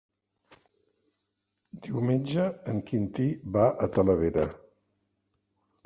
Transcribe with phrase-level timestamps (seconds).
[1.87, 4.51] Diumenge en Quintí va a Talavera.